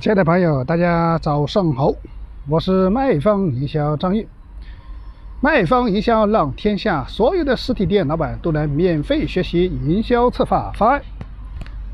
[0.00, 1.92] 亲爱的朋友，大家早上好，
[2.48, 4.26] 我是卖方营销张玉。
[5.42, 11.02] 卖方营销让天下所有的实体店老板都能免费学习营销策划方案。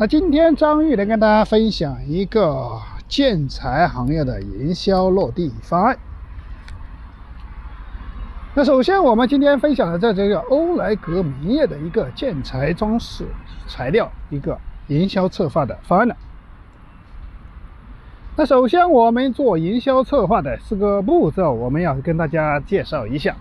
[0.00, 2.72] 那今天张玉来跟大家分享一个
[3.06, 5.96] 建材行业的营销落地方案。
[8.56, 13.24] 那首先，我们今天分享的在这个欧莱格名业的一个建材装饰
[13.68, 14.58] 材料一个
[14.88, 16.16] 营销策划的方案呢。
[18.34, 23.36] 那首先，我们做营销策划的四个步骤，我们要跟大家介绍一下。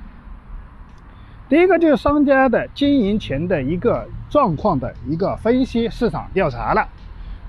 [1.48, 6.86] 第一个就是商家的经营前的一个状况的一个分析市场调查了。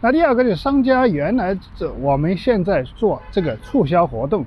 [0.00, 4.47] 那第二个就是商家原来这我们现在做这个促销活动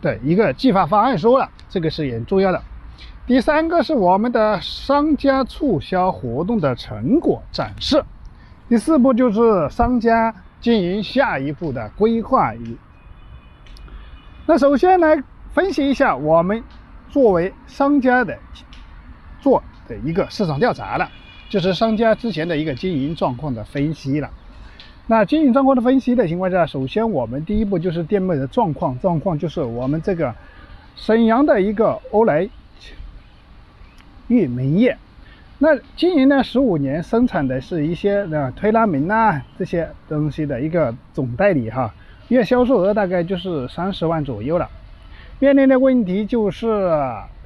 [0.00, 2.60] 的一个计划方案书了，这个是很重要的。
[3.24, 8.02] 第三个是我们的商家促销活动的成果展示。
[8.68, 10.34] 第四步就是商家。
[10.62, 12.78] 经营下一步的规划与。
[14.46, 16.62] 那首先来分析一下我们
[17.10, 18.38] 作为商家的
[19.40, 21.10] 做的一个市场调查了，
[21.48, 24.30] 就是商家之前的一个经营状况的分析了。
[25.08, 30.32] 那经营状况的分析的情况下，首先我们第一步就是店面的状况，状况就是我们这个
[30.94, 32.48] 沈阳的一个欧莱
[34.28, 34.96] 玉明业。
[35.64, 41.94] 那经营了十五年，生产的是一些呃推拉门呐这些东西的一个总代理哈，
[42.26, 44.68] 月销售额大概就是三十万左右了。
[45.38, 46.90] 面临的问题就是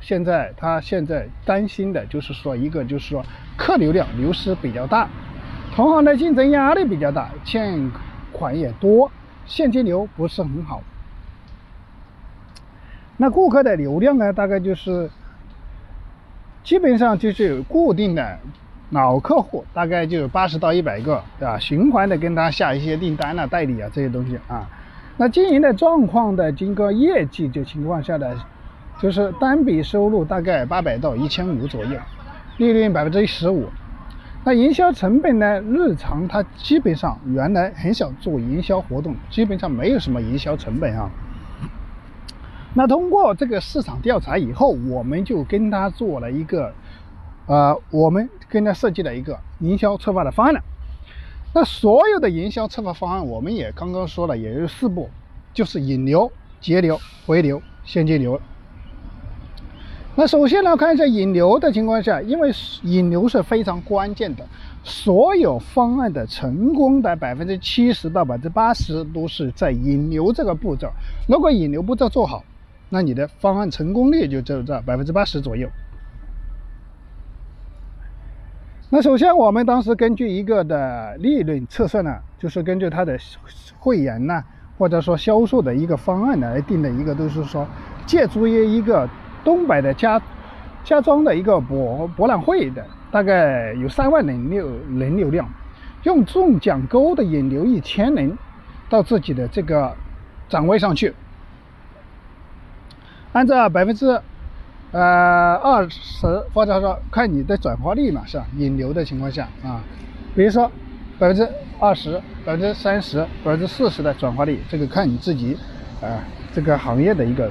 [0.01, 3.23] 现在他现在担心的就是说一个就是说
[3.55, 5.07] 客流量流失比较大，
[5.75, 7.93] 同行的竞争压力比较大，欠
[8.33, 9.13] 款也多，
[9.45, 10.83] 现金流不是很好。
[13.19, 15.11] 那顾客的流量呢，大概就是。
[16.67, 18.39] 基本上就是有固定的
[18.91, 21.57] 老客户，大概就有八十到一百个，对吧？
[21.61, 24.69] 循环的跟他下一些订单啊、代理啊这些东西啊。
[25.17, 28.37] 那经营的状况的经过业绩的情况下的，
[29.01, 31.97] 就是单笔收入大概八百到一千五左右，
[32.57, 33.69] 利润百分之十五。
[34.43, 35.61] 那营销成本呢？
[35.61, 41.09] 日常他基本上原来很少做营销活动，基本上没有什么营销成本啊。
[42.79, 46.71] 那通过这个市场调查以后，我们就跟他做了一个，
[47.47, 50.61] 呃，我们跟他设计了一个营销策划的方案了。
[51.55, 55.09] 那所有的营销策划方案，我们也刚刚说了，也有四步，
[55.55, 58.39] 就是引流、节流、回流、现金流。
[60.15, 64.47] 那首先呢，看一下引流的情况下，因为引流是非常关键的，
[64.85, 70.91] 所有方案的成功的百分之七十到百分之八十都是在引流这个步骤。
[71.27, 72.45] 如果引流步骤做好，
[72.89, 75.69] 那你的方案成功率就就在百分之八十左右。
[78.89, 83.19] 那首先，我们当时根据一个的利润测算呢，就是根据他的
[83.81, 84.45] 会员呢，
[84.79, 87.67] 或者说销售的一个方案来定的一个，都是说
[88.07, 89.09] 借助于一个
[89.43, 90.23] 东北的家
[90.85, 95.49] 家装的一个博博览会的，大概有三万人流人流量，
[96.05, 98.39] 用中奖钩的引流一千人
[98.89, 99.93] 到自己的这个
[100.49, 101.13] 展位上去。
[103.37, 104.19] 按照百分之，
[104.93, 108.47] 呃二十，或者说看你的转化率嘛，是吧？
[108.57, 109.85] 引流的情况下啊，
[110.35, 110.73] 比如说
[111.19, 111.47] 百分之
[111.79, 115.55] 二十、百分之三十、百分之四十的转化率，这个看你自己
[116.01, 117.51] 啊，这个行业的一个。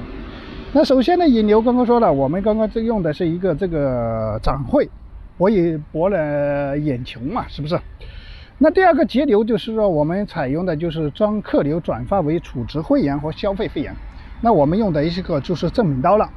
[0.72, 4.90] 那首先呢，引流刚刚说了，我们刚刚这用的是一个这个展会，
[5.38, 7.78] 博以博了眼球嘛，是不是？
[8.58, 13.94] 那第二个节流就是说，我们采用的就是将客流转化为储值会员和消费会员。
[14.40, 16.30] 那我们用的一个就是正品刀了，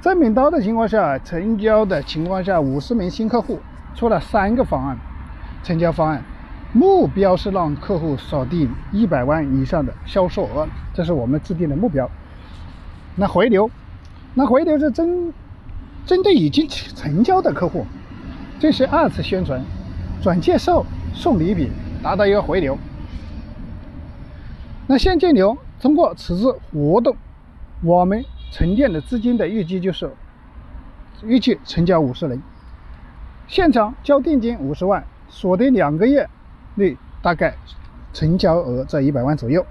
[0.00, 3.58] 正品刀的情况下，成交的情况下，五十名新客户
[3.94, 4.96] 出了三个方案，
[5.62, 6.22] 成交方案，
[6.72, 12.08] 目标是让客户锁定一百万以上的销售额，这是我们制定的目标。
[13.16, 13.70] 那回流，
[14.34, 15.34] 那回流是针
[16.06, 17.84] 针对已经成交的客户，
[18.58, 19.60] 这是二次宣传，
[20.22, 21.70] 转介绍送礼品，
[22.02, 22.78] 达到一个回流。
[24.86, 27.16] 那现金流通过此次活动。
[27.84, 30.12] 我们沉淀的资金的预计就是
[31.24, 32.40] 预计成交五十人，
[33.48, 36.28] 现场交定金五十万，锁定两个月
[36.76, 37.54] 内大概
[38.12, 39.66] 成交额在一百万左右。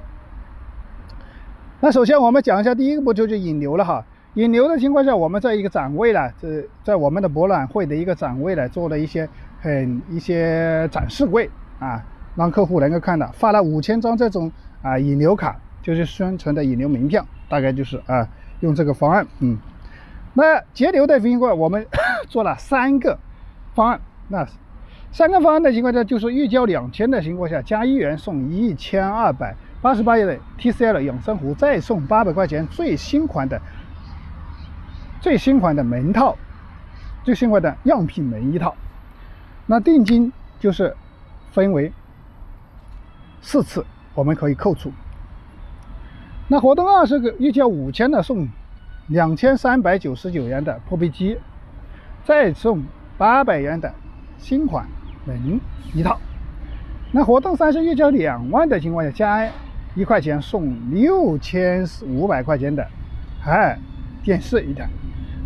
[1.80, 9.28] 那首先我们讲一下第一个步骤就引流了哈，引流的情况下，我们在一个展位呢，这在我们的博览会的一个展位呢，做了一些
[9.62, 11.50] 很一些展示柜
[11.80, 12.04] 啊，
[12.36, 17.26] 让客户能够看到，发了五千张这种啊引流卡，就是宣传的引流门票。
[17.52, 18.26] 大概就是啊，
[18.62, 19.58] 用这个方案，嗯，
[20.34, 21.86] 那节流的情况，我们
[22.30, 23.20] 做了三个
[23.76, 24.00] 方案。
[24.30, 24.48] 那
[25.12, 33.62] 三个方案的情况下，就是预交两千的情况下，加一元送一千二百八十八元的 TCL 养生壶，再送八百块钱最新款的
[35.20, 36.38] 最新款的门套，
[37.26, 38.74] 最新款的样品门一套。
[39.66, 40.96] 那定金就是
[41.52, 41.92] 分为
[43.42, 44.90] 四次，我们可以扣除。
[46.52, 48.46] 那活动二是个预交五千的送
[49.08, 51.38] 两千三百九十九元的破壁机，
[52.26, 52.84] 再送
[53.18, 53.90] 八百元的
[54.38, 54.86] 新款
[55.24, 55.62] 门
[55.94, 56.20] 一套。
[57.14, 59.50] 那活动三是预交两万的情况下，加
[59.96, 62.86] 一块钱送六千五百块钱的
[63.46, 63.80] 哎
[64.22, 64.90] 电视一台，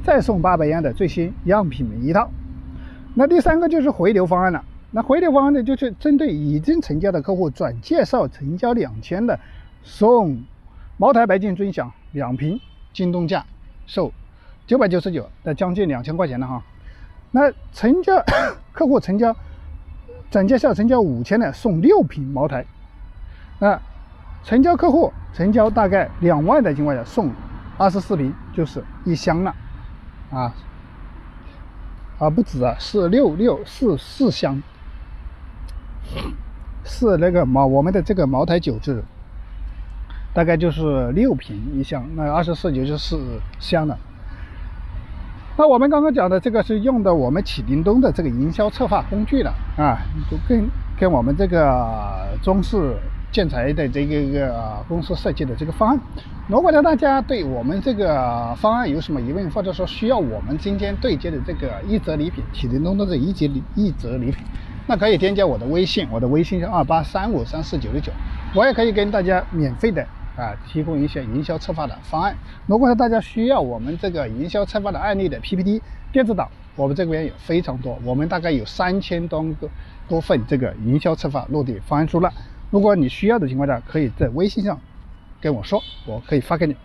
[0.03, 2.31] 再送八百元的最新样品门一套。
[3.13, 4.65] 那第三个就是回流方案了。
[4.89, 9.39] 那回流方案呢，就是针对已经成交的客户转介绍成交两千的，
[9.83, 10.41] 送
[10.97, 12.59] 茅台白金尊享两瓶，
[12.93, 13.45] 京东价
[13.85, 14.13] 售
[14.65, 16.63] 九百九十九，的将近两千块钱了哈。
[17.31, 18.23] 那成交
[18.71, 19.35] 客户成交
[20.31, 22.65] 转介绍成交五千的，送六瓶茅台。
[23.59, 23.79] 那
[24.43, 27.29] 成交客户成交大概两万的情况下，送
[27.77, 29.53] 二十四瓶，就是一箱了
[30.31, 30.53] 啊。
[32.17, 34.63] 啊，不止啊，是六六四四箱，
[36.85, 39.03] 是那个茅我们的这个茅台酒制，
[40.35, 43.17] 大概就是六瓶一箱，那二十四就是四
[43.59, 43.97] 箱了。
[45.57, 49.97] 那我们刚刚讲的这个是用的我们启灵东的这个营销策划工具了啊，
[50.29, 52.95] 就跟跟我们这个中式。
[53.31, 55.99] 建材的这个个公司设计的这个方案，
[56.47, 64.37] 如果呢大家对我们这个方案有什么疑问，或者说需要我们今天对接的这个一折礼品，启灵东的这一节一折礼品，
[64.87, 68.09] 那可以添加我的微信，我的微信是二八三五三四九六九，
[68.53, 72.35] 我也可以跟大家免费的啊提供一些营销策划的方案。
[72.67, 79.69] 如果说大家需要我们这个营销策划的案例的 PPT 电子档，我们这边有非常多，我们大概有三千多个
[80.07, 82.31] 多份这个营销策划落地方案书了。
[82.71, 84.79] 如果你需要的情况下，可以在微信上
[85.39, 86.75] 跟我说，我可以发给你。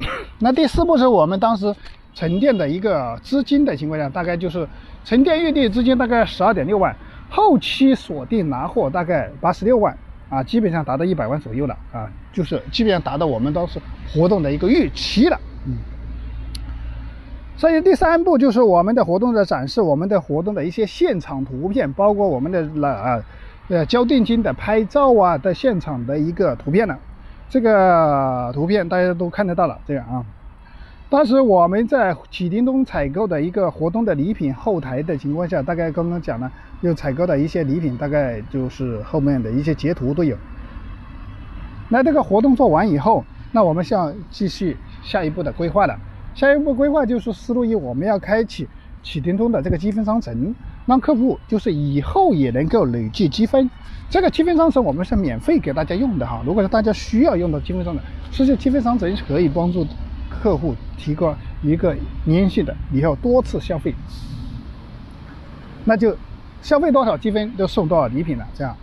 [0.40, 1.72] 那第四步是我们当时
[2.14, 4.68] 沉淀的一个资金的情况下，大概就是
[5.04, 6.96] 沉淀预定资金大概十二点六万，
[7.30, 9.96] 后期锁定拿货大概八十六万
[10.32, 13.78] 啊，基本上达到一百万左右了啊，就是基本上达到我们当时
[14.14, 15.38] 活动的一个预期了。
[15.66, 15.76] 嗯。
[17.56, 23.22] 所以第三步就是我们的活动的展示，我们的活动的一些现场图片，包括我们的了啊。
[23.68, 26.98] 呃，交定金的拍照啊的现场的一个图片呢，
[27.48, 29.78] 这个图片大家都看得到了。
[29.86, 30.24] 这样啊，
[31.12, 36.50] 当时我们在启灵东采购的一个活动的礼品后台的情况下，大概刚刚讲了，
[36.80, 40.34] 有采购的一些礼品，大概就是后面的一些截图都有。
[41.90, 43.22] 那这个活动做完以后，
[43.52, 45.94] 那我们向继续下一步的规划了。
[46.34, 48.66] 下一步规划就是思路一，我们要开启
[49.02, 50.54] 启灵通的这个积分商城。
[50.86, 53.68] 让客户就是以后也能够累计积分，
[54.08, 56.42] 这个积分商城我们是免费给大家用的哈。
[56.46, 59.86] 如果说大家需要用到积分商城，实际积分商城是可以帮助
[60.42, 61.94] 客户提供一个
[62.24, 63.94] 连续的以后多次消费，
[65.84, 66.16] 那就
[66.60, 68.44] 消费多少积分就送多少礼品了。
[68.52, 68.76] 这样，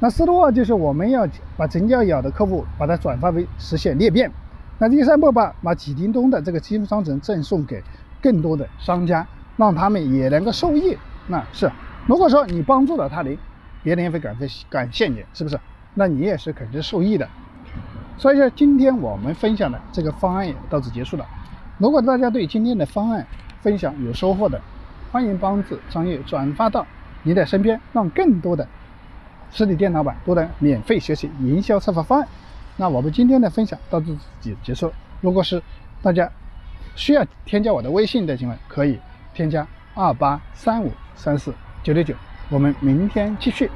[0.00, 4.32] 那思路二就是我们要把成交有的客户把它转发为实现裂变。
[4.78, 7.82] 那第三步把把几叮东的这个积分商城赠送给
[8.22, 9.26] 更多的商家，
[9.58, 10.96] 让他们也能够受益。
[11.26, 11.70] 那是，
[12.06, 13.36] 如果说你帮助了他人，
[13.82, 15.60] 别人也会感谢感谢你，是不是？
[15.94, 17.28] 那你也是肯定受益的。
[18.18, 21.26] 所以说，今天我们分享的这个方案也到此结束了。
[21.78, 23.26] 如果大家对今天的方案
[23.60, 24.60] 分享有收获的，
[25.10, 26.86] 欢迎帮助张悦转发到
[27.22, 28.66] 你的身边，让更多的
[29.50, 32.28] 实体店老板都能免费学习营销策划方案。
[32.76, 34.92] 那我们今天的分享到此结结束。
[35.20, 35.62] 如果是
[36.00, 36.30] 大家
[36.94, 38.98] 需要添加我的微信的情况，可以
[39.34, 40.90] 添加二八三五。
[41.14, 42.14] 三四九六九，
[42.48, 43.70] 我们明天继续。